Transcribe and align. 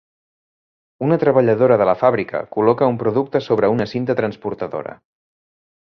Una 1.07 1.17
treballadora 1.23 1.77
de 1.83 1.87
la 1.91 1.95
fàbrica 2.01 2.43
col·loca 2.57 2.91
un 2.95 2.99
producte 3.05 3.45
sobre 3.51 3.73
una 3.79 3.91
cinta 3.95 4.21
transportadora. 4.23 5.01